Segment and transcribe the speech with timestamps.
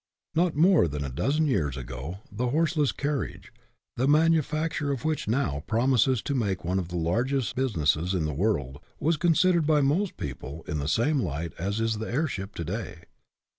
[0.33, 3.53] Not more than a dozen years ago the horse less carriage,
[3.97, 8.33] the manufacture of which now promises to make one of the largest businesses in the
[8.33, 12.63] world, was considered by most people in the same light as is the airship to
[12.63, 13.03] day.